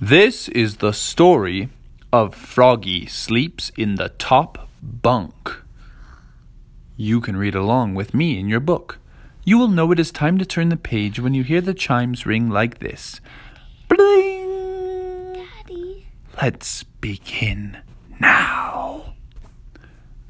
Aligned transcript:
This 0.00 0.48
is 0.50 0.76
the 0.76 0.92
story 0.92 1.70
of 2.12 2.34
Froggy 2.34 3.06
Sleeps 3.06 3.72
in 3.76 3.94
the 3.94 4.10
Top 4.10 4.68
Bunk. 4.82 5.62
You 6.96 7.20
can 7.20 7.36
read 7.36 7.54
along 7.54 7.94
with 7.94 8.14
me 8.14 8.38
in 8.38 8.48
your 8.48 8.60
book. 8.60 8.98
You 9.44 9.58
will 9.58 9.68
know 9.68 9.90
it 9.92 9.98
is 9.98 10.12
time 10.12 10.38
to 10.38 10.44
turn 10.46 10.68
the 10.68 10.76
page 10.76 11.18
when 11.18 11.34
you 11.34 11.42
hear 11.42 11.60
the 11.60 11.74
chimes 11.74 12.24
ring 12.24 12.50
like 12.50 12.78
this. 12.78 13.20
Bling! 13.88 15.32
Daddy. 15.34 16.06
Let's 16.40 16.82
begin 16.82 17.78
now. 18.20 19.14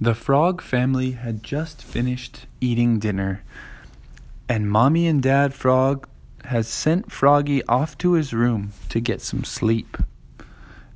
The 0.01 0.15
frog 0.15 0.63
family 0.63 1.13
had 1.13 1.43
just 1.43 1.83
finished 1.83 2.47
eating 2.61 2.99
dinner, 2.99 3.43
and 4.49 4.71
Mommy 4.71 5.07
and 5.07 5.23
Dad 5.23 5.55
Frog 5.55 6.09
has 6.47 6.69
sent 6.69 7.11
Froggy 7.11 7.65
off 7.67 7.97
to 7.99 8.13
his 8.13 8.33
room 8.33 8.73
to 8.89 9.01
get 9.01 9.21
some 9.21 9.45
sleep. 9.45 9.97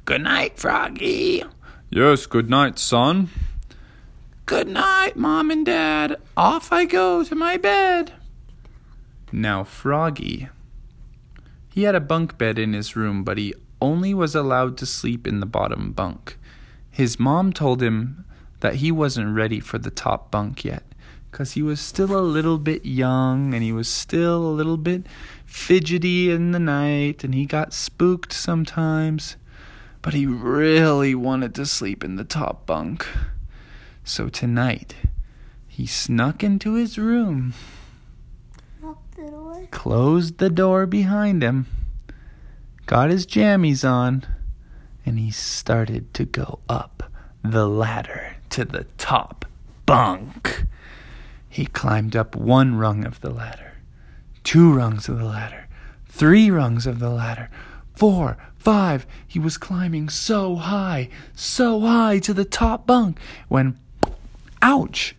Good 0.04 0.22
night, 0.22 0.58
Froggy. 0.58 1.44
Yes, 1.90 2.26
good 2.26 2.50
night, 2.50 2.78
son. 2.78 3.30
Good 4.46 4.68
night, 4.68 5.16
Mom 5.16 5.50
and 5.50 5.66
Dad. 5.66 6.16
Off 6.36 6.72
I 6.72 6.84
go 6.84 7.24
to 7.24 7.34
my 7.34 7.56
bed. 7.56 8.12
Now, 9.30 9.64
Froggy. 9.64 10.48
He 11.68 11.82
had 11.82 11.94
a 11.94 12.00
bunk 12.00 12.38
bed 12.38 12.58
in 12.58 12.72
his 12.72 12.96
room, 12.96 13.24
but 13.24 13.38
he 13.38 13.54
only 13.80 14.14
was 14.14 14.34
allowed 14.34 14.76
to 14.78 14.86
sleep 14.86 15.26
in 15.26 15.40
the 15.40 15.46
bottom 15.46 15.92
bunk. 15.92 16.38
His 16.90 17.20
mom 17.20 17.52
told 17.52 17.82
him 17.82 18.24
that 18.60 18.76
he 18.76 18.90
wasn't 18.90 19.36
ready 19.36 19.60
for 19.60 19.78
the 19.78 19.90
top 19.90 20.30
bunk 20.30 20.64
yet 20.64 20.82
because 21.30 21.52
he 21.52 21.62
was 21.62 21.80
still 21.80 22.18
a 22.18 22.20
little 22.20 22.58
bit 22.58 22.84
young 22.84 23.54
and 23.54 23.62
he 23.62 23.72
was 23.72 23.88
still 23.88 24.46
a 24.46 24.50
little 24.50 24.76
bit 24.76 25.06
fidgety 25.44 26.30
in 26.30 26.52
the 26.52 26.58
night 26.58 27.22
and 27.24 27.34
he 27.34 27.44
got 27.44 27.72
spooked 27.72 28.32
sometimes. 28.32 29.36
But 30.00 30.14
he 30.14 30.26
really 30.26 31.14
wanted 31.14 31.54
to 31.56 31.66
sleep 31.66 32.04
in 32.04 32.16
the 32.16 32.24
top 32.24 32.66
bunk. 32.66 33.06
So 34.04 34.28
tonight, 34.28 34.94
he 35.66 35.86
snuck 35.86 36.42
into 36.42 36.74
his 36.74 36.98
room, 36.98 37.52
the 38.80 39.30
door. 39.30 39.68
closed 39.70 40.38
the 40.38 40.50
door 40.50 40.86
behind 40.86 41.42
him, 41.42 41.66
got 42.86 43.10
his 43.10 43.26
jammies 43.26 43.88
on, 43.88 44.24
and 45.04 45.18
he 45.18 45.30
started 45.30 46.14
to 46.14 46.24
go 46.24 46.60
up 46.68 47.12
the 47.42 47.68
ladder 47.68 48.36
to 48.50 48.64
the 48.64 48.84
top 48.96 49.44
bunk. 49.84 50.64
He 51.58 51.66
climbed 51.66 52.14
up 52.14 52.36
one 52.36 52.76
rung 52.76 53.04
of 53.04 53.20
the 53.20 53.30
ladder, 53.30 53.72
two 54.44 54.72
rungs 54.72 55.08
of 55.08 55.18
the 55.18 55.24
ladder, 55.24 55.66
three 56.06 56.52
rungs 56.52 56.86
of 56.86 57.00
the 57.00 57.10
ladder, 57.10 57.50
four, 57.96 58.38
five. 58.60 59.08
He 59.26 59.40
was 59.40 59.58
climbing 59.58 60.08
so 60.08 60.54
high, 60.54 61.08
so 61.34 61.80
high 61.80 62.20
to 62.20 62.32
the 62.32 62.44
top 62.44 62.86
bunk 62.86 63.18
when, 63.48 63.76
ouch, 64.62 65.16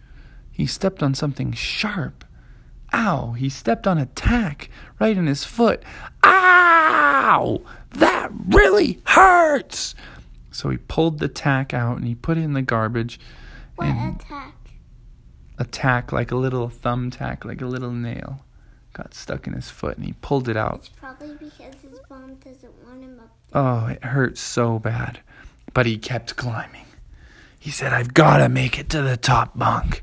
he 0.50 0.66
stepped 0.66 1.04
on 1.04 1.14
something 1.14 1.52
sharp. 1.52 2.24
Ow, 2.94 3.34
he 3.34 3.50
stepped 3.50 3.86
on 3.86 3.98
a 3.98 4.06
tack 4.06 4.70
right 4.98 5.18
in 5.18 5.28
his 5.28 5.44
foot. 5.44 5.84
Ow, 6.24 7.60
that 7.90 8.32
really 8.48 9.02
hurts. 9.08 9.94
So 10.52 10.70
he 10.70 10.78
pulled 10.78 11.20
the 11.20 11.28
tack 11.28 11.74
out 11.74 11.98
and 11.98 12.08
he 12.08 12.16
put 12.16 12.38
it 12.38 12.46
in 12.46 12.54
the 12.54 12.62
garbage. 12.62 13.20
What 13.76 13.90
and 13.90 14.22
attack? 14.22 14.56
A 15.60 15.66
tack, 15.66 16.12
like 16.12 16.32
a 16.32 16.36
little 16.36 16.70
thumbtack, 16.70 17.46
like 17.46 17.62
a 17.62 17.66
little 17.66 17.92
nail, 17.92 18.44
got 18.94 19.14
stuck 19.14 19.46
in 19.46 19.54
his 19.54 19.70
foot 19.70 19.98
and 19.98 20.06
he 20.06 20.14
pulled 20.22 20.50
it 20.50 20.58
out. 20.58 20.80
It's 20.80 20.90
probably 20.90 21.36
because 21.36 21.76
his 21.82 22.00
mom 22.10 22.36
doesn't 22.36 22.74
want 22.86 23.04
him 23.04 23.20
up. 23.20 23.30
there. 23.52 23.62
Oh, 23.62 23.86
it 23.88 24.04
hurt 24.04 24.38
so 24.38 24.80
bad. 24.80 25.20
But 25.74 25.86
he 25.86 25.98
kept 25.98 26.36
climbing. 26.36 26.86
He 27.60 27.72
said, 27.72 27.94
I've 27.94 28.14
got 28.14 28.38
to 28.38 28.50
make 28.50 28.80
it 28.80 28.90
to 28.90 29.02
the 29.02 29.18
top 29.18 29.58
bunk. 29.58 30.02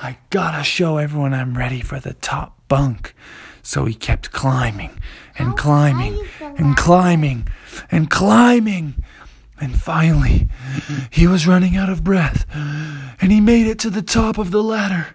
I 0.00 0.18
got 0.30 0.56
to 0.58 0.62
show 0.62 0.98
everyone 0.98 1.32
I'm 1.32 1.56
ready 1.56 1.80
for 1.80 1.98
the 1.98 2.12
top 2.12 2.58
bunk. 2.68 3.14
So 3.62 3.86
he 3.86 3.94
kept 3.94 4.30
climbing 4.32 4.98
and 5.38 5.56
climbing 5.56 6.20
and 6.40 6.76
climbing 6.76 7.48
and 7.90 8.10
climbing. 8.10 9.02
And 9.62 9.80
finally, 9.80 10.48
he 11.10 11.28
was 11.28 11.46
running 11.46 11.76
out 11.76 11.88
of 11.88 12.02
breath. 12.02 12.46
And 12.52 13.30
he 13.30 13.40
made 13.40 13.68
it 13.68 13.78
to 13.78 13.90
the 13.90 14.02
top 14.02 14.36
of 14.36 14.50
the 14.50 14.60
ladder. 14.60 15.14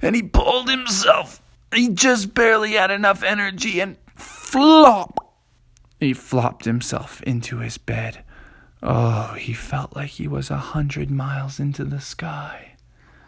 And 0.00 0.14
he 0.14 0.22
pulled 0.22 0.70
himself. 0.70 1.42
He 1.74 1.88
just 1.88 2.32
barely 2.32 2.74
had 2.74 2.92
enough 2.92 3.24
energy 3.24 3.80
and 3.80 3.96
flop. 4.14 5.34
He 5.98 6.12
flopped 6.12 6.64
himself 6.64 7.24
into 7.24 7.58
his 7.58 7.76
bed. 7.76 8.22
Oh, 8.84 9.34
he 9.34 9.52
felt 9.52 9.96
like 9.96 10.10
he 10.10 10.28
was 10.28 10.48
a 10.48 10.58
hundred 10.58 11.10
miles 11.10 11.58
into 11.58 11.84
the 11.84 12.00
sky. 12.00 12.74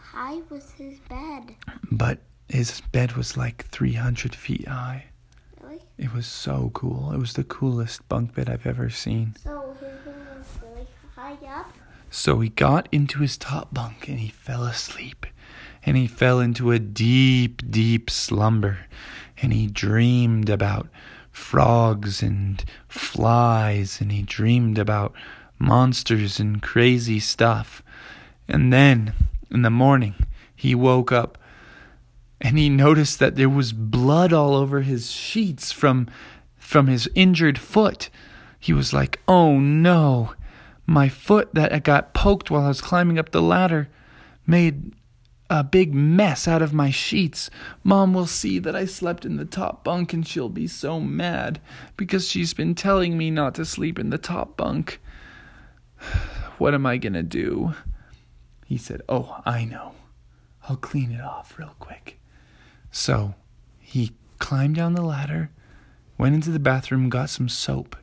High 0.00 0.40
was 0.50 0.70
his 0.72 1.00
bed. 1.08 1.56
But 1.90 2.20
his 2.48 2.80
bed 2.92 3.16
was 3.16 3.36
like 3.36 3.64
300 3.66 4.36
feet 4.36 4.68
high. 4.68 5.06
Really? 5.60 5.80
It 5.98 6.12
was 6.12 6.26
so 6.26 6.70
cool. 6.74 7.10
It 7.12 7.18
was 7.18 7.32
the 7.32 7.42
coolest 7.42 8.08
bunk 8.08 8.34
bed 8.34 8.48
I've 8.48 8.66
ever 8.66 8.90
seen. 8.90 9.34
So 9.42 9.63
his 9.63 9.63
room 9.63 9.63
was 9.63 9.63
So 12.10 12.40
he 12.40 12.48
got 12.48 12.88
into 12.92 13.20
his 13.20 13.36
top 13.36 13.74
bunk 13.74 14.08
and 14.08 14.18
he 14.20 14.28
fell 14.28 14.64
asleep. 14.64 15.26
And 15.84 15.96
he 15.96 16.06
fell 16.06 16.40
into 16.40 16.70
a 16.70 16.78
deep, 16.78 17.62
deep 17.70 18.08
slumber. 18.08 18.78
And 19.42 19.52
he 19.52 19.66
dreamed 19.66 20.48
about 20.48 20.88
frogs 21.30 22.22
and 22.22 22.64
flies. 22.88 24.00
And 24.00 24.12
he 24.12 24.22
dreamed 24.22 24.78
about 24.78 25.12
monsters 25.58 26.38
and 26.38 26.62
crazy 26.62 27.20
stuff. 27.20 27.82
And 28.48 28.72
then, 28.72 29.12
in 29.50 29.62
the 29.62 29.70
morning, 29.70 30.14
he 30.54 30.74
woke 30.74 31.12
up 31.12 31.38
and 32.40 32.58
he 32.58 32.68
noticed 32.68 33.18
that 33.18 33.36
there 33.36 33.48
was 33.48 33.72
blood 33.72 34.32
all 34.32 34.54
over 34.54 34.82
his 34.82 35.10
sheets 35.10 35.72
from 35.72 36.08
from 36.58 36.86
his 36.86 37.08
injured 37.14 37.58
foot. 37.58 38.10
He 38.58 38.72
was 38.72 38.92
like, 38.92 39.20
"Oh 39.26 39.58
no, 39.58 40.34
my 40.86 41.08
foot 41.08 41.54
that 41.54 41.82
got 41.84 42.14
poked 42.14 42.50
while 42.50 42.64
I 42.64 42.68
was 42.68 42.80
climbing 42.80 43.18
up 43.18 43.30
the 43.30 43.42
ladder 43.42 43.88
made 44.46 44.92
a 45.50 45.62
big 45.62 45.94
mess 45.94 46.48
out 46.48 46.62
of 46.62 46.72
my 46.72 46.90
sheets. 46.90 47.50
Mom 47.82 48.14
will 48.14 48.26
see 48.26 48.58
that 48.58 48.74
I 48.74 48.86
slept 48.86 49.24
in 49.24 49.36
the 49.36 49.44
top 49.44 49.84
bunk 49.84 50.12
and 50.12 50.26
she'll 50.26 50.48
be 50.48 50.66
so 50.66 51.00
mad 51.00 51.60
because 51.96 52.28
she's 52.28 52.54
been 52.54 52.74
telling 52.74 53.16
me 53.16 53.30
not 53.30 53.54
to 53.56 53.64
sleep 53.64 53.98
in 53.98 54.10
the 54.10 54.18
top 54.18 54.56
bunk. 54.56 55.00
What 56.56 56.72
am 56.72 56.86
I 56.86 56.98
to 56.98 57.22
do?" 57.24 57.74
He 58.64 58.78
said, 58.78 59.02
"Oh, 59.08 59.42
I 59.44 59.64
know. 59.64 59.94
I'll 60.68 60.76
clean 60.76 61.10
it 61.10 61.20
off 61.20 61.58
real 61.58 61.74
quick." 61.80 62.20
So 62.92 63.34
he 63.80 64.12
climbed 64.38 64.76
down 64.76 64.94
the 64.94 65.02
ladder, 65.02 65.50
went 66.16 66.36
into 66.36 66.50
the 66.50 66.60
bathroom, 66.60 67.08
got 67.08 67.28
some 67.28 67.48
soap, 67.48 67.96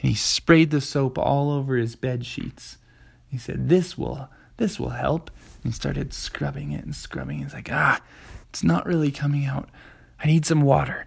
and 0.00 0.08
he 0.10 0.14
sprayed 0.14 0.70
the 0.70 0.80
soap 0.80 1.18
all 1.18 1.50
over 1.50 1.76
his 1.76 1.96
bed 1.96 2.24
sheets. 2.24 2.78
He 3.28 3.38
said, 3.38 3.68
"This 3.68 3.98
will, 3.98 4.28
this 4.56 4.78
will 4.78 4.90
help." 4.90 5.30
And 5.62 5.72
he 5.72 5.76
started 5.76 6.12
scrubbing 6.14 6.72
it 6.72 6.84
and 6.84 6.94
scrubbing. 6.94 7.38
He's 7.38 7.54
like, 7.54 7.70
"Ah, 7.72 8.00
it's 8.48 8.64
not 8.64 8.86
really 8.86 9.10
coming 9.10 9.44
out. 9.44 9.68
I 10.22 10.26
need 10.26 10.46
some 10.46 10.62
water." 10.62 11.06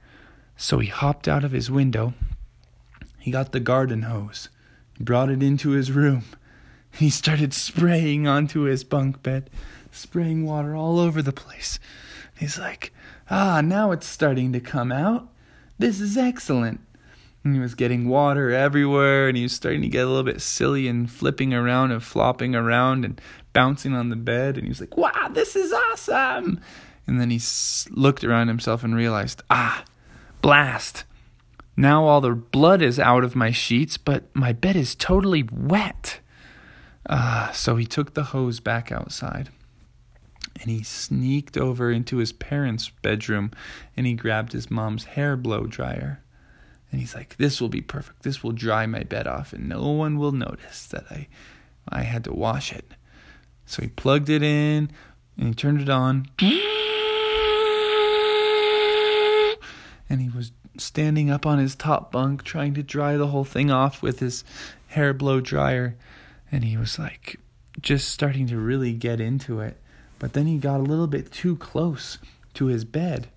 So 0.58 0.80
he 0.80 0.90
hopped 0.90 1.28
out 1.28 1.44
of 1.44 1.52
his 1.52 1.72
window. 1.72 2.14
He 3.18 3.32
got 3.32 3.52
the 3.52 3.60
garden 3.60 4.04
hose, 4.04 4.50
he 4.98 5.04
brought 5.04 5.30
it 5.30 5.44
into 5.44 5.72
his 5.72 5.92
room. 5.92 6.24
He 6.94 7.10
started 7.10 7.54
spraying 7.54 8.28
onto 8.28 8.64
his 8.64 8.84
bunk 8.84 9.24
bed, 9.24 9.50
spraying 9.94 10.46
water 10.46 10.76
all 10.76 11.00
over 11.00 11.22
the 11.22 11.32
place. 11.32 11.80
He's 12.38 12.60
like, 12.60 12.94
ah, 13.30 13.62
now 13.62 13.92
it's 13.92 14.06
starting 14.06 14.52
to 14.52 14.60
come 14.60 14.92
out. 14.92 15.30
This 15.80 16.02
is 16.02 16.18
excellent. 16.18 16.82
And 17.44 17.56
he 17.56 17.60
was 17.60 17.74
getting 17.74 18.08
water 18.08 18.52
everywhere, 18.52 19.28
and 19.28 19.36
he 19.36 19.44
was 19.44 19.54
starting 19.54 19.82
to 19.82 19.88
get 19.88 20.06
a 20.06 20.08
little 20.08 20.24
bit 20.24 20.42
silly 20.42 20.88
and 20.88 21.10
flipping 21.10 21.54
around 21.54 21.92
and 21.92 22.04
flopping 22.04 22.54
around 22.54 23.04
and 23.04 23.20
bouncing 23.52 23.94
on 23.96 24.10
the 24.10 24.16
bed. 24.16 24.56
And 24.56 24.66
he 24.66 24.70
was 24.70 24.80
like, 24.80 24.96
wow, 24.96 25.30
this 25.32 25.56
is 25.56 25.74
awesome. 25.74 26.60
And 27.08 27.20
then 27.20 27.32
he 27.32 27.42
looked 27.90 28.24
around 28.24 28.48
himself 28.48 28.84
and 28.84 28.96
realized, 28.96 29.42
ah, 29.50 29.84
blast. 30.42 31.04
Now 31.76 32.06
all 32.06 32.22
the 32.22 32.32
blood 32.32 32.82
is 32.82 33.00
out 33.00 33.24
of 33.24 33.36
my 33.36 33.50
sheets, 33.50 33.98
but 33.98 34.34
my 34.36 34.54
bed 34.54 34.76
is 34.76 34.94
totally 34.94 35.44
wet. 35.52 36.20
Ah, 37.10 37.50
so 37.54 37.76
he 37.76 37.86
took 37.86 38.14
the 38.14 38.26
hose 38.26 38.60
back 38.60 38.92
outside 38.92 39.50
and 40.62 40.70
he 40.70 40.84
sneaked 40.84 41.58
over 41.58 41.92
into 41.92 42.18
his 42.18 42.32
parents' 42.32 42.90
bedroom 43.02 43.52
and 43.98 44.06
he 44.06 44.14
grabbed 44.14 44.54
his 44.54 44.70
mom's 44.70 45.06
hair 45.06 45.36
blow 45.36 45.66
dryer. 45.66 46.20
And 46.92 47.00
he's 47.00 47.16
like, 47.16 47.38
This 47.38 47.62
will 47.62 47.70
be 47.70 47.82
perfect. 47.82 48.24
This 48.24 48.44
will 48.44 48.52
dry 48.52 48.86
my 48.86 49.04
bed 49.04 49.28
off 49.28 49.54
and 49.54 49.70
no 49.70 49.88
one 49.90 50.18
will 50.18 50.32
notice 50.32 50.86
that 50.88 51.06
I 51.10 51.28
I 51.88 52.04
had 52.04 52.24
to 52.26 52.34
wash 52.34 52.72
it. 52.72 52.94
So 53.66 53.82
he 53.82 53.88
plugged 53.90 54.30
it 54.30 54.44
in 54.44 54.92
and 55.38 55.48
he 55.48 55.54
turned 55.54 55.82
it 55.82 55.90
on. 55.90 56.28
And 60.10 60.22
he 60.22 60.30
was 60.30 60.52
standing 60.78 61.30
up 61.30 61.46
on 61.46 61.58
his 61.58 61.76
top 61.76 62.12
bunk, 62.12 62.44
trying 62.44 62.74
to 62.74 62.84
dry 62.84 63.16
the 63.16 63.28
whole 63.28 63.46
thing 63.46 63.72
off 63.72 64.02
with 64.02 64.20
his 64.20 64.44
hair 64.88 65.14
blow 65.14 65.40
dryer. 65.40 65.96
And 66.52 66.66
he 66.66 66.76
was 66.76 67.00
like, 67.00 67.40
just 67.80 68.10
starting 68.10 68.48
to 68.48 68.58
really 68.58 68.94
get 68.94 69.22
into 69.22 69.62
it. 69.62 69.78
But 70.20 70.34
then 70.34 70.48
he 70.48 70.58
got 70.58 70.80
a 70.80 70.84
little 70.84 71.08
bit 71.08 71.32
too 71.32 71.56
close 71.56 72.18
to 72.56 72.66
his 72.66 72.84
bed, 72.84 73.30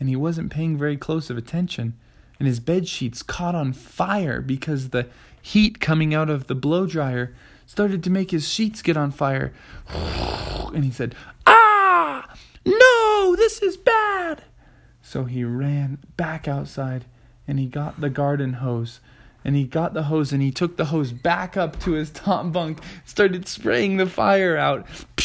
and 0.00 0.08
he 0.08 0.16
wasn't 0.16 0.50
paying 0.50 0.76
very 0.76 0.96
close 0.96 1.30
of 1.30 1.38
attention. 1.38 1.96
And 2.38 2.46
his 2.46 2.60
bed 2.60 2.88
sheets 2.88 3.22
caught 3.22 3.54
on 3.54 3.72
fire 3.72 4.40
because 4.40 4.90
the 4.90 5.08
heat 5.42 5.80
coming 5.80 6.14
out 6.14 6.30
of 6.30 6.46
the 6.46 6.54
blow 6.54 6.86
dryer 6.86 7.34
started 7.66 8.02
to 8.04 8.10
make 8.10 8.30
his 8.30 8.48
sheets 8.48 8.82
get 8.82 8.96
on 8.96 9.10
fire. 9.10 9.52
And 10.74 10.84
he 10.84 10.90
said, 10.90 11.14
Ah! 11.46 12.34
No, 12.66 13.34
this 13.34 13.62
is 13.62 13.78
bad! 13.78 14.44
So 15.00 15.24
he 15.24 15.42
ran 15.42 15.96
back 16.18 16.46
outside 16.46 17.06
and 17.48 17.58
he 17.58 17.64
got 17.64 18.02
the 18.02 18.10
garden 18.10 18.52
hose. 18.54 19.00
And 19.42 19.56
he 19.56 19.64
got 19.64 19.94
the 19.94 20.04
hose 20.04 20.30
and 20.30 20.42
he 20.42 20.50
took 20.50 20.76
the 20.76 20.86
hose 20.86 21.12
back 21.12 21.56
up 21.56 21.80
to 21.80 21.92
his 21.92 22.10
top 22.12 22.52
bunk, 22.52 22.80
started 23.06 23.48
spraying 23.48 23.96
the 23.96 24.06
fire 24.06 24.56
out. 24.56 24.86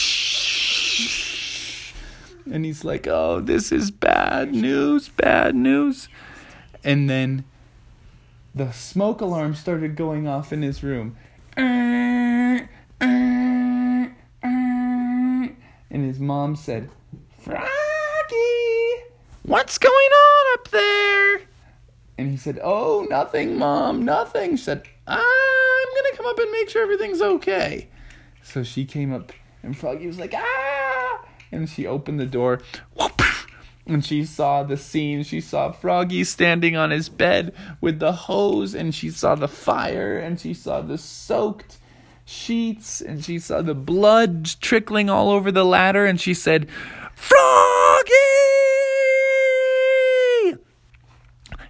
And 2.45 2.65
he's 2.65 2.83
like, 2.83 3.07
Oh, 3.07 3.39
this 3.39 3.71
is 3.71 3.89
bad 3.89 4.53
news, 4.53 5.07
bad 5.07 5.55
news. 5.55 6.09
And 6.83 7.09
then 7.09 7.45
the 8.53 8.71
smoke 8.71 9.21
alarm 9.21 9.55
started 9.55 9.95
going 9.95 10.27
off 10.27 10.51
in 10.51 10.61
his 10.61 10.83
room. 10.83 11.15
And 11.55 12.67
his 15.89 16.19
mom 16.19 16.55
said, 16.55 16.89
Froggy, 17.39 17.67
what's 19.43 19.77
going 19.77 19.93
on 19.93 20.59
up 20.59 20.69
there? 20.69 21.41
And 22.17 22.29
he 22.29 22.37
said, 22.37 22.59
Oh, 22.63 23.05
nothing, 23.09 23.57
mom, 23.57 24.03
nothing. 24.03 24.55
She 24.55 24.63
said, 24.63 24.83
I'm 25.07 25.17
going 25.17 26.11
to 26.11 26.17
come 26.17 26.25
up 26.25 26.37
and 26.39 26.51
make 26.51 26.69
sure 26.69 26.83
everything's 26.83 27.21
okay. 27.21 27.89
So 28.41 28.63
she 28.63 28.85
came 28.85 29.13
up, 29.13 29.31
and 29.61 29.77
Froggy 29.77 30.07
was 30.07 30.19
like, 30.19 30.33
Ah! 30.35 31.25
And 31.51 31.69
she 31.69 31.85
opened 31.85 32.19
the 32.19 32.25
door. 32.25 32.61
And 33.85 34.03
she 34.03 34.23
saw 34.23 34.63
the 34.63 34.77
scene. 34.77 35.23
She 35.23 35.41
saw 35.41 35.71
Froggy 35.71 36.23
standing 36.23 36.75
on 36.77 36.91
his 36.91 37.09
bed 37.09 37.53
with 37.81 37.99
the 37.99 38.13
hose, 38.13 38.73
and 38.73 38.95
she 38.95 39.09
saw 39.09 39.35
the 39.35 39.47
fire, 39.47 40.17
and 40.17 40.39
she 40.39 40.53
saw 40.53 40.81
the 40.81 40.97
soaked 40.97 41.77
sheets, 42.25 43.01
and 43.01 43.23
she 43.23 43.39
saw 43.39 43.61
the 43.61 43.75
blood 43.75 44.45
trickling 44.61 45.09
all 45.09 45.29
over 45.29 45.51
the 45.51 45.65
ladder, 45.65 46.05
and 46.05 46.19
she 46.21 46.33
said, 46.33 46.69
Froggy! 47.13 48.42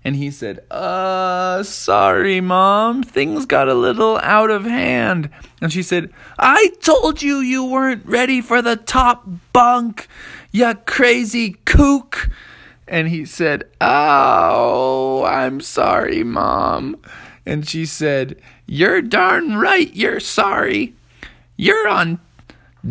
And 0.05 0.15
he 0.15 0.31
said, 0.31 0.59
Uh, 0.69 1.63
sorry, 1.63 2.41
Mom. 2.41 3.03
Things 3.03 3.45
got 3.45 3.69
a 3.69 3.73
little 3.73 4.17
out 4.17 4.51
of 4.51 4.65
hand. 4.65 5.29
And 5.61 5.71
she 5.71 5.81
said, 5.81 6.11
I 6.37 6.71
told 6.81 7.21
you 7.21 7.37
you 7.37 7.63
weren't 7.63 8.05
ready 8.05 8.41
for 8.41 8.61
the 8.61 8.75
top 8.75 9.25
bunk, 9.53 10.07
you 10.51 10.73
crazy 10.85 11.57
kook. 11.65 12.29
And 12.87 13.07
he 13.07 13.25
said, 13.25 13.63
Oh, 13.79 15.23
I'm 15.23 15.61
sorry, 15.61 16.23
Mom. 16.23 16.97
And 17.45 17.67
she 17.67 17.85
said, 17.85 18.41
You're 18.65 19.01
darn 19.01 19.57
right, 19.57 19.93
you're 19.95 20.19
sorry. 20.19 20.95
You're 21.55 21.87
on 21.87 22.19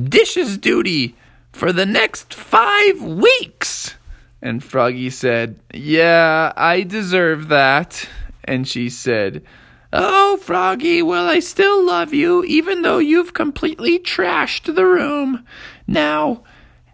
dishes 0.09 0.57
duty 0.57 1.15
for 1.53 1.73
the 1.73 1.85
next 1.85 2.33
five 2.33 3.03
weeks. 3.03 3.72
And 4.43 4.63
Froggy 4.63 5.09
said, 5.09 5.61
Yeah, 5.73 6.53
I 6.57 6.83
deserve 6.83 7.47
that. 7.49 8.09
And 8.43 8.67
she 8.67 8.91
said, 8.91 9.45
Oh, 9.93 10.37
Froggy, 10.39 11.01
well, 11.01 11.29
I 11.29 11.39
still 11.39 11.85
love 11.87 12.13
you, 12.13 12.43
even 12.45 12.83
though 12.83 12.99
you've 12.99 13.35
completely 13.35 14.01
trashed 14.01 14.75
the 14.75 14.85
room. 14.85 15.47
Now, 15.87 16.43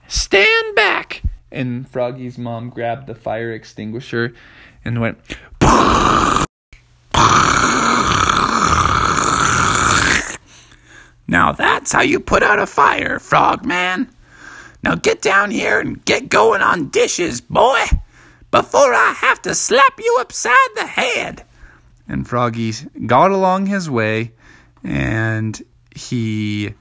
stand 0.08 0.76
back. 0.76 1.22
And 1.50 1.88
Froggy's 1.88 2.36
mom 2.36 2.68
grabbed 2.68 3.06
the 3.06 3.14
fire 3.14 3.52
extinguisher 3.52 4.34
and 4.84 5.00
went, 5.00 5.18
Now 11.30 11.52
that's 11.52 11.92
how 11.92 12.02
you 12.02 12.20
put 12.20 12.42
out 12.42 12.58
a 12.58 12.66
fire, 12.66 13.18
Frogman. 13.18 14.08
Now 14.88 14.94
get 14.94 15.20
down 15.20 15.50
here 15.50 15.80
and 15.80 16.02
get 16.02 16.30
going 16.30 16.62
on 16.62 16.88
dishes, 16.88 17.42
boy, 17.42 17.84
before 18.50 18.94
I 18.94 19.12
have 19.18 19.42
to 19.42 19.54
slap 19.54 20.00
you 20.00 20.16
upside 20.18 20.56
the 20.76 20.86
head. 20.86 21.44
And 22.08 22.26
Froggy 22.26 22.72
got 23.04 23.30
along 23.30 23.66
his 23.66 23.90
way, 23.90 24.32
and 24.82 25.62
he 25.94 26.72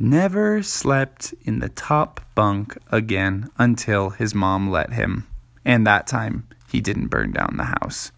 never 0.00 0.64
slept 0.64 1.32
in 1.44 1.60
the 1.60 1.68
top 1.68 2.20
bunk 2.34 2.76
again 2.90 3.48
until 3.56 4.10
his 4.10 4.34
mom 4.34 4.68
let 4.72 4.92
him. 4.92 5.24
And 5.64 5.86
that 5.86 6.08
time, 6.08 6.48
he 6.68 6.80
didn't 6.80 7.06
burn 7.06 7.30
down 7.30 7.54
the 7.56 7.72
house. 7.80 8.10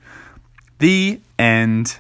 The 0.78 1.20
end. 1.38 1.98